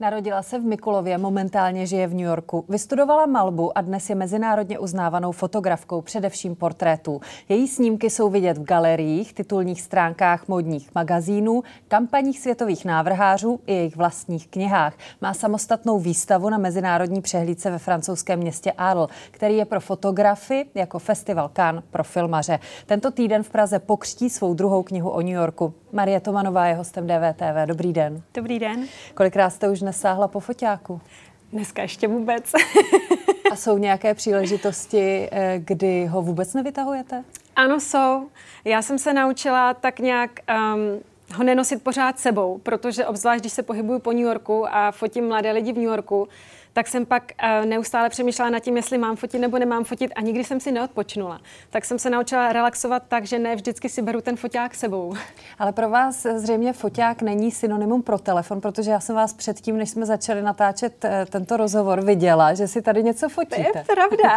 Narodila 0.00 0.42
se 0.42 0.58
v 0.58 0.64
Mikulově, 0.64 1.18
momentálně 1.18 1.86
žije 1.86 2.06
v 2.06 2.14
New 2.14 2.26
Yorku. 2.26 2.64
Vystudovala 2.68 3.26
malbu 3.26 3.78
a 3.78 3.80
dnes 3.80 4.10
je 4.10 4.14
mezinárodně 4.16 4.78
uznávanou 4.78 5.32
fotografkou, 5.32 6.00
především 6.00 6.56
portrétů. 6.56 7.20
Její 7.48 7.68
snímky 7.68 8.10
jsou 8.10 8.30
vidět 8.30 8.58
v 8.58 8.64
galeriích, 8.64 9.34
titulních 9.34 9.82
stránkách 9.82 10.48
modních 10.48 10.94
magazínů, 10.94 11.62
kampaních 11.88 12.40
světových 12.40 12.84
návrhářů 12.84 13.60
i 13.66 13.74
jejich 13.74 13.96
vlastních 13.96 14.48
knihách. 14.48 14.94
Má 15.20 15.34
samostatnou 15.34 15.98
výstavu 15.98 16.50
na 16.50 16.58
mezinárodní 16.58 17.20
přehlídce 17.20 17.70
ve 17.70 17.78
francouzském 17.78 18.38
městě 18.38 18.72
Arles, 18.72 19.10
který 19.30 19.56
je 19.56 19.64
pro 19.64 19.80
fotografy 19.80 20.66
jako 20.74 20.98
festival 20.98 21.50
Cannes 21.56 21.84
pro 21.90 22.04
filmaře. 22.04 22.58
Tento 22.86 23.10
týden 23.10 23.42
v 23.42 23.50
Praze 23.50 23.78
pokřtí 23.78 24.30
svou 24.30 24.54
druhou 24.54 24.82
knihu 24.82 25.10
o 25.10 25.20
New 25.20 25.34
Yorku. 25.34 25.74
Marie 25.92 26.20
Tomanová 26.20 26.66
je 26.66 26.74
hostem 26.74 27.06
DVTV. 27.06 27.66
Dobrý 27.66 27.92
den. 27.92 28.22
Dobrý 28.34 28.58
den. 28.58 28.86
Kolikrát 29.14 29.50
jste 29.50 29.68
už 29.68 29.87
nesáhla 29.88 30.28
po 30.28 30.40
foťáku? 30.40 31.00
Dneska 31.52 31.82
ještě 31.82 32.08
vůbec. 32.08 32.52
A 33.52 33.56
jsou 33.56 33.78
nějaké 33.78 34.14
příležitosti, 34.14 35.28
eh, 35.32 35.54
kdy 35.58 36.06
ho 36.06 36.22
vůbec 36.22 36.54
nevytahujete? 36.54 37.24
Ano, 37.56 37.80
jsou. 37.80 38.28
Já 38.64 38.82
jsem 38.82 38.98
se 38.98 39.12
naučila 39.12 39.74
tak 39.74 39.98
nějak 39.98 40.30
um, 40.74 41.00
ho 41.34 41.44
nenosit 41.44 41.82
pořád 41.82 42.18
sebou, 42.18 42.58
protože 42.62 43.06
obzvlášť, 43.06 43.42
když 43.42 43.52
se 43.52 43.62
pohybuju 43.62 43.98
po 43.98 44.12
New 44.12 44.24
Yorku 44.24 44.66
a 44.68 44.92
fotím 44.92 45.28
mladé 45.28 45.52
lidi 45.52 45.72
v 45.72 45.76
New 45.76 45.84
Yorku, 45.84 46.28
tak 46.78 46.88
jsem 46.88 47.06
pak 47.06 47.32
uh, 47.42 47.66
neustále 47.66 48.08
přemýšlela 48.08 48.50
nad 48.50 48.60
tím, 48.60 48.76
jestli 48.76 48.98
mám 48.98 49.16
fotit 49.16 49.40
nebo 49.40 49.58
nemám 49.58 49.84
fotit 49.84 50.12
a 50.16 50.20
nikdy 50.20 50.44
jsem 50.44 50.60
si 50.60 50.72
neodpočnula. 50.72 51.40
Tak 51.70 51.84
jsem 51.84 51.98
se 51.98 52.10
naučila 52.10 52.52
relaxovat 52.52 53.02
tak, 53.08 53.26
že 53.26 53.38
ne 53.38 53.56
vždycky 53.56 53.88
si 53.88 54.02
beru 54.02 54.20
ten 54.20 54.36
foťák 54.36 54.74
sebou. 54.74 55.14
Ale 55.58 55.72
pro 55.72 55.90
vás 55.90 56.26
zřejmě 56.36 56.72
foťák 56.72 57.22
není 57.22 57.50
synonymum 57.50 58.02
pro 58.02 58.18
telefon, 58.18 58.60
protože 58.60 58.90
já 58.90 59.00
jsem 59.00 59.16
vás 59.16 59.32
předtím, 59.34 59.76
než 59.76 59.90
jsme 59.90 60.06
začali 60.06 60.42
natáčet 60.42 61.04
uh, 61.04 61.10
tento 61.30 61.56
rozhovor, 61.56 62.04
viděla, 62.04 62.54
že 62.54 62.68
si 62.68 62.82
tady 62.82 63.02
něco 63.02 63.28
fotíte. 63.28 63.70
To 63.72 63.78
je 63.78 63.84
pravda. 63.84 64.36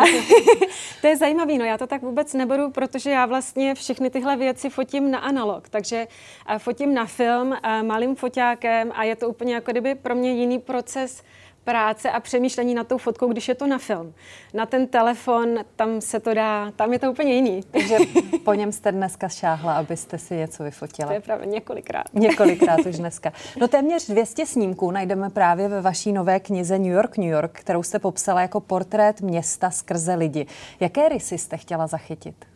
to 1.02 1.08
je 1.08 1.18
zajímavé, 1.18 1.58
no 1.58 1.66
já 1.66 1.78
to 1.78 1.88
tak 1.88 2.02
vůbec 2.02 2.34
neberu, 2.34 2.72
protože 2.72 3.12
já 3.12 3.26
vlastně 3.26 3.76
všechny 3.76 4.10
tyhle 4.10 4.38
věci 4.38 4.70
fotím 4.70 5.12
na 5.12 5.20
analog, 5.20 5.70
takže 5.70 6.08
uh, 6.50 6.58
fotím 6.58 6.94
na 6.94 7.06
film 7.06 7.56
malým 7.82 8.16
foťákem 8.16 8.92
a 8.96 9.04
je 9.04 9.16
to 9.16 9.30
úplně 9.30 9.54
jako 9.54 9.72
kdyby 9.72 9.96
pro 9.96 10.16
mě 10.16 10.32
jiný 10.32 10.60
proces 10.60 11.24
práce 11.64 12.12
a 12.12 12.20
přemýšlení 12.20 12.76
nad 12.76 12.88
tou 12.88 12.98
fotkou, 12.98 13.28
když 13.28 13.48
je 13.48 13.56
to 13.56 13.67
na 13.67 13.78
film. 13.78 14.14
Na 14.54 14.66
ten 14.66 14.88
telefon, 14.88 15.59
tam 15.76 16.02
se 16.02 16.20
to 16.20 16.34
dá, 16.34 16.72
tam 16.76 16.94
je 16.94 17.00
to 17.00 17.12
úplně 17.12 17.34
jiný. 17.34 17.64
Takže 17.72 17.98
po 18.45 18.53
něm 18.53 18.72
jste 18.72 18.92
dneska 18.92 19.30
šáhla, 19.30 19.73
abyste 19.73 20.18
si 20.18 20.36
něco 20.36 20.64
vyfotila. 20.64 21.08
To 21.08 21.14
je 21.14 21.20
pravda, 21.20 21.45
několikrát. 21.45 22.03
Několikrát 22.14 22.80
už 22.86 22.98
dneska. 22.98 23.34
No 23.58 23.68
téměř 23.68 24.08
200 24.08 24.45
snímků 24.45 24.92
najdeme 24.92 25.30
právě 25.30 25.68
ve 25.68 25.81
vaší 25.81 26.12
nové 26.12 26.40
knize 26.40 26.80
New 26.80 26.92
York, 26.92 27.18
New 27.18 27.30
York, 27.30 27.59
kterou 27.59 27.84
jste 27.84 28.00
popsala 28.00 28.42
jako 28.42 28.59
portrét 28.59 29.22
města 29.22 29.72
skrze 29.72 30.14
lidi. 30.14 30.46
Jaké 30.80 31.09
rysy 31.09 31.38
jste 31.38 31.58
chtěla 31.58 31.88
zachytit? 31.88 32.51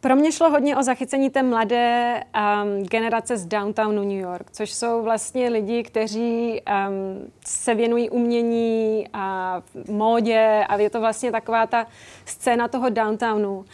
Pro 0.00 0.16
mě 0.16 0.32
šlo 0.32 0.50
hodně 0.50 0.76
o 0.76 0.82
zachycení 0.82 1.30
té 1.30 1.42
mladé 1.42 2.22
um, 2.24 2.82
generace 2.84 3.36
z 3.36 3.46
downtownu 3.46 4.02
New 4.02 4.18
York, 4.18 4.50
což 4.50 4.72
jsou 4.72 5.02
vlastně 5.02 5.48
lidi, 5.48 5.82
kteří 5.82 6.60
um, 6.88 7.30
se 7.46 7.74
věnují 7.74 8.10
umění 8.10 9.08
a 9.12 9.62
módě 9.90 10.64
a 10.68 10.76
je 10.76 10.90
to 10.90 11.00
vlastně 11.00 11.32
taková 11.32 11.66
ta 11.66 11.86
scéna 12.24 12.68
toho 12.68 12.90
downtownu. 12.90 13.64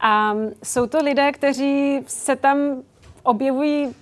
A 0.00 0.34
jsou 0.62 0.86
to 0.86 0.98
lidé, 1.02 1.32
kteří 1.32 2.00
se 2.06 2.36
tam 2.36 2.82
objevují 3.22 3.94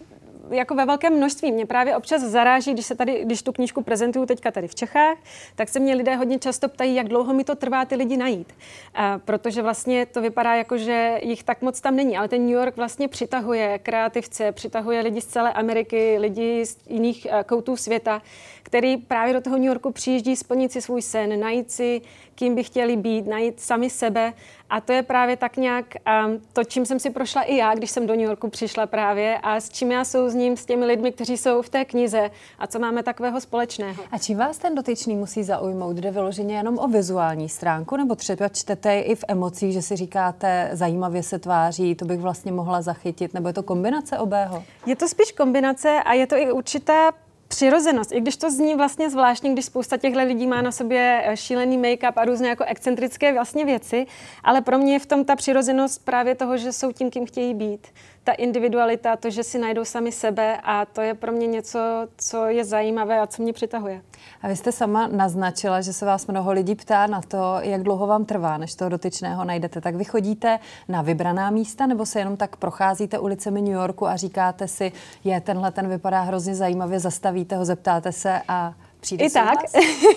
jako 0.51 0.75
ve 0.75 0.87
velkém 0.87 1.17
množství. 1.17 1.53
Mě 1.53 1.67
právě 1.67 1.97
občas 1.97 2.23
zaráží, 2.23 2.73
když 2.73 2.87
se 2.87 2.95
tady, 2.95 3.25
když 3.25 3.43
tu 3.43 3.53
knížku 3.53 3.83
prezentuju 3.83 4.27
teďka 4.27 4.51
tady 4.51 4.69
v 4.69 4.75
Čechách, 4.75 5.19
tak 5.55 5.69
se 5.69 5.81
mě 5.81 5.95
lidé 5.95 6.17
hodně 6.17 6.39
často 6.39 6.69
ptají, 6.69 6.95
jak 6.95 7.09
dlouho 7.09 7.35
mi 7.35 7.45
to 7.45 7.55
trvá 7.55 7.85
ty 7.85 7.95
lidi 7.95 8.17
najít. 8.17 8.55
A 8.95 9.19
protože 9.19 9.63
vlastně 9.63 10.07
to 10.07 10.21
vypadá 10.21 10.55
jako, 10.55 10.79
že 10.79 11.21
jich 11.23 11.45
tak 11.45 11.63
moc 11.63 11.81
tam 11.81 11.97
není, 11.97 12.17
ale 12.17 12.29
ten 12.29 12.43
New 12.43 12.55
York 12.55 12.77
vlastně 12.77 13.09
přitahuje 13.09 13.79
kreativce, 13.79 14.53
přitahuje 14.53 15.01
lidi 15.01 15.21
z 15.21 15.27
celé 15.27 15.53
Ameriky, 15.53 16.17
lidi 16.19 16.67
z 16.67 16.77
jiných 16.89 17.27
eh, 17.31 17.45
koutů 17.45 17.77
světa, 17.77 18.23
který 18.63 18.97
právě 18.97 19.35
do 19.35 19.41
toho 19.41 19.57
New 19.57 19.67
Yorku 19.67 19.93
přijíždí 19.93 20.37
splnit 20.37 20.73
si 20.73 20.83
svůj 20.83 21.03
sen, 21.03 21.41
najít 21.41 21.71
si, 21.71 22.01
kým 22.35 22.55
by 22.55 22.65
chtěli 22.65 22.97
být, 22.97 23.27
najít 23.27 23.61
sami 23.61 23.91
sebe. 23.91 24.33
A 24.75 24.81
to 24.81 24.93
je 24.93 25.03
právě 25.03 25.37
tak 25.37 25.57
nějak 25.57 25.85
um, 26.27 26.41
to, 26.53 26.65
čím 26.65 26.87
jsem 26.87 26.99
si 26.99 27.11
prošla 27.11 27.43
i 27.43 27.57
já, 27.57 27.75
když 27.75 27.91
jsem 27.91 28.07
do 28.07 28.15
New 28.15 28.25
Yorku 28.25 28.49
přišla 28.49 28.87
právě 28.87 29.39
a 29.39 29.61
s 29.61 29.69
čím 29.69 29.93
já 29.93 30.05
souzním 30.05 30.57
s 30.57 30.67
těmi 30.67 30.85
lidmi, 30.85 31.13
kteří 31.13 31.37
jsou 31.37 31.63
v 31.63 31.69
té 31.69 31.85
knize 31.85 32.31
a 32.59 32.67
co 32.67 32.79
máme 32.79 33.03
takového 33.03 33.41
společného. 33.41 34.05
A 34.13 34.19
čím 34.19 34.39
vás 34.39 34.59
ten 34.59 34.75
dotyčný 34.75 35.17
musí 35.17 35.45
zaujmout? 35.45 35.97
Jde 35.97 36.11
vyloženě 36.11 36.57
jenom 36.57 36.79
o 36.79 36.89
vizuální 36.89 37.49
stránku, 37.49 37.97
nebo 37.97 38.15
třeba 38.15 38.49
čtete 38.49 39.01
i 39.01 39.15
v 39.15 39.25
emocích, 39.29 39.73
že 39.73 39.83
si 39.83 39.97
říkáte, 39.97 40.71
zajímavě 40.73 41.23
se 41.23 41.39
tváří, 41.39 41.95
to 41.95 42.05
bych 42.05 42.21
vlastně 42.21 42.53
mohla 42.53 42.83
zachytit, 42.83 43.35
nebo 43.35 43.49
je 43.49 43.55
to 43.55 43.63
kombinace 43.63 44.19
obého? 44.19 44.65
Je 44.87 44.97
to 44.97 45.09
spíš 45.09 45.33
kombinace 45.33 46.03
a 46.05 46.13
je 46.13 46.27
to 46.27 46.37
i 46.37 46.53
určitá 46.53 47.13
přirozenost, 47.49 48.13
i 48.13 48.21
když 48.21 48.37
to 48.37 48.51
zní 48.51 48.75
vlastně 48.75 49.11
zvláštně, 49.11 49.53
když 49.53 49.65
spousta 49.65 49.97
těchto 49.97 50.19
lidí 50.19 50.47
má 50.47 50.63
na 50.63 50.73
sobě 50.73 51.23
eh, 51.25 51.37
šílený 51.37 51.79
make-up 51.79 52.13
a 52.17 52.25
různé 52.25 52.49
jako 52.49 52.65
excentrické 52.65 53.33
vlastně 53.33 53.65
věci, 53.65 54.07
ale 54.45 54.61
pro 54.61 54.79
mě 54.79 54.93
je 54.93 54.99
v 54.99 55.07
tom 55.07 55.25
ta 55.25 55.37
přirozenost 55.37 56.05
právě 56.05 56.35
toho, 56.35 56.57
že 56.57 56.73
jsou 56.73 56.93
tím, 56.93 57.11
kým 57.11 57.27
chtějí 57.27 57.55
být 57.55 57.87
ta 58.25 58.33
individualita, 58.33 59.17
to, 59.17 59.31
že 59.31 59.43
si 59.43 59.59
najdou 59.59 59.85
sami 59.85 60.13
sebe 60.13 60.61
a 60.63 60.85
to 60.85 61.01
je 61.01 61.15
pro 61.15 61.33
mě 61.33 61.47
něco, 61.47 61.79
co 62.17 62.47
je 62.47 62.65
zajímavé 62.65 63.21
a 63.21 63.27
co 63.27 63.43
mě 63.43 63.53
přitahuje. 63.53 64.03
A 64.43 64.49
vy 64.49 64.57
jste 64.57 64.73
sama 64.73 65.07
naznačila, 65.07 65.81
že 65.81 65.93
se 65.93 66.07
vás 66.07 66.27
mnoho 66.27 66.53
lidí 66.53 66.75
ptá 66.75 67.07
na 67.07 67.21
to, 67.21 67.57
jak 67.61 67.83
dlouho 67.83 68.07
vám 68.07 68.25
trvá, 68.25 68.59
než 68.59 68.75
toho 68.75 68.89
dotyčného 68.89 69.45
najdete. 69.45 69.81
Tak 69.81 69.95
vy 69.95 70.05
chodíte 70.05 70.59
na 70.89 71.03
vybraná 71.03 71.51
místa 71.51 71.87
nebo 71.87 72.07
se 72.07 72.19
jenom 72.19 72.37
tak 72.37 72.57
procházíte 72.57 73.19
ulicemi 73.19 73.63
New 73.63 73.73
Yorku 73.73 74.07
a 74.07 74.17
říkáte 74.17 74.69
si, 74.69 74.93
je 75.25 75.41
tenhle 75.41 75.71
ten 75.71 75.89
vypadá 75.89 76.21
hrozně 76.21 76.55
zajímavě, 76.55 77.01
zastavíte 77.01 77.57
ho, 77.57 77.65
zeptáte 77.65 78.13
se 78.13 78.41
a 78.49 78.75
Přijde 79.01 79.25
I 79.25 79.31
tak, 79.31 79.59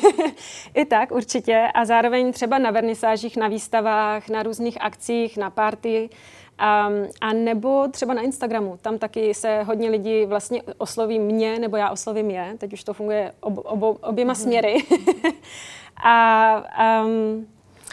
I 0.73 0.85
tak 0.85 1.11
určitě. 1.11 1.67
A 1.73 1.85
zároveň 1.85 2.33
třeba 2.33 2.57
na 2.57 2.71
vernisážích, 2.71 3.37
na 3.37 3.47
výstavách, 3.47 4.29
na 4.29 4.43
různých 4.43 4.81
akcích, 4.81 5.37
na 5.37 5.49
party 5.49 6.09
a, 6.57 6.89
a 7.21 7.33
nebo 7.33 7.87
třeba 7.91 8.13
na 8.13 8.21
Instagramu. 8.21 8.77
Tam 8.81 8.97
taky 8.97 9.33
se 9.33 9.63
hodně 9.63 9.89
lidí 9.89 10.25
vlastně 10.25 10.61
osloví 10.77 11.19
mě, 11.19 11.59
nebo 11.59 11.77
já 11.77 11.89
oslovím 11.89 12.29
je. 12.29 12.55
Teď 12.57 12.73
už 12.73 12.83
to 12.83 12.93
funguje 12.93 13.31
ob, 13.39 13.57
ob, 13.57 13.97
oběma 14.03 14.33
mm-hmm. 14.33 14.41
směry. 14.41 14.75
a 16.03 17.03
um, 17.05 17.47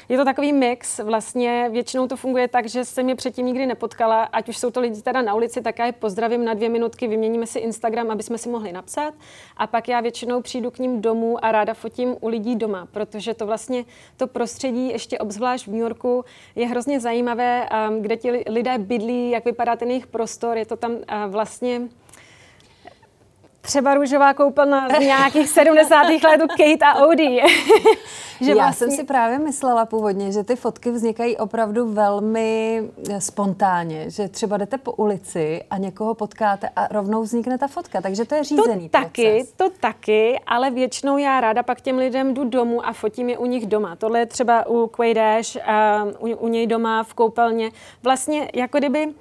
je 0.08 0.18
to 0.18 0.24
takový 0.24 0.52
mix, 0.52 0.98
vlastně 0.98 1.68
většinou 1.72 2.08
to 2.08 2.16
funguje 2.16 2.48
tak, 2.48 2.68
že 2.68 2.84
jsem 2.84 3.08
je 3.08 3.14
předtím 3.14 3.46
nikdy 3.46 3.66
nepotkala, 3.66 4.22
ať 4.22 4.48
už 4.48 4.56
jsou 4.56 4.70
to 4.70 4.80
lidi 4.80 5.02
teda 5.02 5.22
na 5.22 5.34
ulici, 5.34 5.62
tak 5.62 5.78
já 5.78 5.86
je 5.86 5.92
pozdravím 5.92 6.44
na 6.44 6.54
dvě 6.54 6.68
minutky, 6.68 7.08
vyměníme 7.08 7.46
si 7.46 7.58
Instagram, 7.58 8.10
aby 8.10 8.22
jsme 8.22 8.38
si 8.38 8.48
mohli 8.48 8.72
napsat. 8.72 9.14
A 9.56 9.66
pak 9.66 9.88
já 9.88 10.00
většinou 10.00 10.42
přijdu 10.42 10.70
k 10.70 10.78
ním 10.78 11.00
domů 11.00 11.44
a 11.44 11.52
ráda 11.52 11.74
fotím 11.74 12.16
u 12.20 12.28
lidí 12.28 12.56
doma, 12.56 12.88
protože 12.90 13.34
to 13.34 13.46
vlastně 13.46 13.84
to 14.16 14.26
prostředí 14.26 14.88
ještě 14.88 15.18
obzvlášť 15.18 15.66
v 15.66 15.70
New 15.70 15.80
Yorku 15.80 16.24
je 16.56 16.66
hrozně 16.66 17.00
zajímavé, 17.00 17.68
kde 18.00 18.16
ti 18.16 18.30
lidé 18.30 18.78
bydlí, 18.78 19.30
jak 19.30 19.44
vypadá 19.44 19.76
ten 19.76 19.88
jejich 19.88 20.06
prostor, 20.06 20.56
je 20.56 20.66
to 20.66 20.76
tam 20.76 20.96
vlastně 21.28 21.80
třeba 23.64 23.94
růžová 23.94 24.34
koupelna 24.34 24.88
z 24.88 24.98
nějakých 24.98 25.48
70. 25.48 26.02
let 26.02 26.42
u 26.44 26.46
Kate 26.48 26.84
a 26.84 26.94
Audi. 26.94 27.40
že 28.40 28.50
Já 28.50 28.54
vlastně... 28.54 28.86
jsem 28.86 28.96
si 28.96 29.04
právě 29.04 29.38
myslela 29.38 29.86
původně, 29.86 30.32
že 30.32 30.44
ty 30.44 30.56
fotky 30.56 30.90
vznikají 30.90 31.36
opravdu 31.36 31.92
velmi 31.92 32.82
eh, 33.10 33.20
spontánně, 33.20 34.10
že 34.10 34.28
třeba 34.28 34.56
jdete 34.56 34.78
po 34.78 34.92
ulici 34.92 35.62
a 35.70 35.78
někoho 35.78 36.14
potkáte 36.14 36.68
a 36.76 36.88
rovnou 36.88 37.22
vznikne 37.22 37.58
ta 37.58 37.68
fotka, 37.68 38.00
takže 38.00 38.24
to 38.24 38.34
je 38.34 38.44
řízený 38.44 38.88
To 38.88 38.98
taky, 38.98 39.44
to 39.56 39.70
taky, 39.80 40.40
ale 40.46 40.70
většinou 40.70 41.18
já 41.18 41.40
ráda 41.40 41.62
pak 41.62 41.80
těm 41.80 41.98
lidem 41.98 42.34
jdu 42.34 42.44
domů 42.44 42.86
a 42.86 42.92
fotím 42.92 43.28
je 43.28 43.38
u 43.38 43.46
nich 43.46 43.66
doma. 43.66 43.96
Tohle 43.96 44.18
je 44.18 44.26
třeba 44.26 44.66
u 44.66 44.86
Quay 44.86 45.14
Dash, 45.14 45.56
uh, 46.20 46.30
u, 46.30 46.36
u 46.36 46.48
něj 46.48 46.66
doma 46.66 47.02
v 47.02 47.14
koupelně. 47.14 47.70
Vlastně 48.02 48.50
jako 48.54 48.78
kdyby 48.78 49.14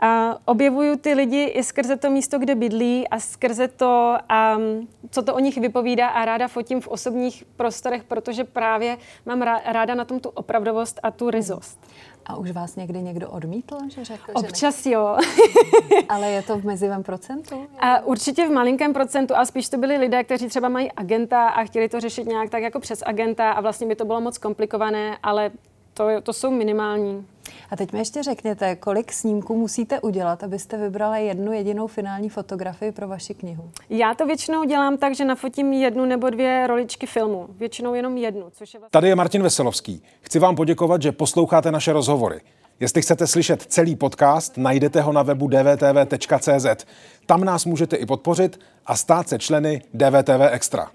a 0.00 0.38
objevuju 0.44 0.96
ty 0.96 1.14
lidi 1.14 1.44
i 1.44 1.62
skrze 1.62 1.96
to 1.96 2.10
místo, 2.10 2.38
kde 2.38 2.54
bydlí 2.54 3.08
a 3.08 3.20
skrze 3.20 3.68
to, 3.68 4.18
um, 4.56 4.88
co 5.10 5.22
to 5.22 5.34
o 5.34 5.38
nich 5.38 5.58
vypovídá 5.58 6.08
a 6.08 6.24
ráda 6.24 6.48
fotím 6.48 6.80
v 6.80 6.88
osobních 6.88 7.44
prostorech, 7.56 8.04
protože 8.04 8.44
právě 8.44 8.98
mám 9.26 9.42
ráda 9.64 9.94
na 9.94 10.04
tom 10.04 10.20
tu 10.20 10.28
opravdovost 10.28 11.00
a 11.02 11.10
tu 11.10 11.30
ryzost. 11.30 11.86
A 12.26 12.36
už 12.36 12.50
vás 12.50 12.76
někdy 12.76 13.02
někdo 13.02 13.30
odmítl, 13.30 13.78
že 13.88 14.04
řekl, 14.04 14.32
Občas 14.34 14.82
že 14.82 14.90
jo. 14.90 15.16
Ale 16.08 16.30
je 16.30 16.42
to 16.42 16.58
v 16.58 16.64
mezivém 16.64 17.02
procentu? 17.02 17.66
A 17.78 18.00
určitě 18.00 18.48
v 18.48 18.50
malinkém 18.50 18.92
procentu 18.92 19.36
a 19.36 19.44
spíš 19.44 19.68
to 19.68 19.76
byli 19.76 19.96
lidé, 19.96 20.24
kteří 20.24 20.48
třeba 20.48 20.68
mají 20.68 20.92
agenta 20.92 21.48
a 21.48 21.64
chtěli 21.64 21.88
to 21.88 22.00
řešit 22.00 22.26
nějak 22.26 22.50
tak 22.50 22.62
jako 22.62 22.80
přes 22.80 23.02
agenta 23.06 23.50
a 23.50 23.60
vlastně 23.60 23.86
by 23.86 23.96
to 23.96 24.04
bylo 24.04 24.20
moc 24.20 24.38
komplikované, 24.38 25.18
ale 25.22 25.50
to, 25.94 26.20
to 26.22 26.32
jsou 26.32 26.50
minimální. 26.50 27.26
A 27.70 27.76
teď 27.76 27.92
mi 27.92 27.98
ještě 27.98 28.22
řekněte, 28.22 28.76
kolik 28.76 29.12
snímků 29.12 29.56
musíte 29.56 30.00
udělat, 30.00 30.44
abyste 30.44 30.76
vybrala 30.76 31.16
jednu 31.16 31.52
jedinou 31.52 31.86
finální 31.86 32.28
fotografii 32.28 32.92
pro 32.92 33.08
vaši 33.08 33.34
knihu? 33.34 33.70
Já 33.90 34.14
to 34.14 34.26
většinou 34.26 34.64
dělám 34.64 34.96
tak, 34.96 35.14
že 35.14 35.24
nafotím 35.24 35.72
jednu 35.72 36.04
nebo 36.04 36.30
dvě 36.30 36.66
roličky 36.66 37.06
filmu. 37.06 37.46
Většinou 37.58 37.94
jenom 37.94 38.16
jednu, 38.16 38.46
což 38.50 38.74
je 38.74 38.80
vlastně... 38.80 38.90
Tady 38.90 39.08
je 39.08 39.14
Martin 39.14 39.42
Veselovský. 39.42 40.02
Chci 40.20 40.38
vám 40.38 40.56
poděkovat, 40.56 41.02
že 41.02 41.12
posloucháte 41.12 41.72
naše 41.72 41.92
rozhovory. 41.92 42.40
Jestli 42.80 43.02
chcete 43.02 43.26
slyšet 43.26 43.62
celý 43.62 43.96
podcast, 43.96 44.56
najdete 44.56 45.00
ho 45.00 45.12
na 45.12 45.22
webu 45.22 45.48
dvtv.cz. 45.48 46.86
Tam 47.26 47.44
nás 47.44 47.64
můžete 47.64 47.96
i 47.96 48.06
podpořit 48.06 48.60
a 48.86 48.96
stát 48.96 49.28
se 49.28 49.38
členy 49.38 49.82
DVTV 49.94 50.40
Extra. 50.50 50.90